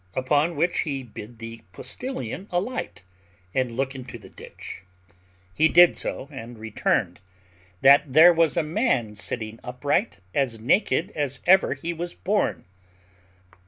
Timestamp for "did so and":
5.69-6.57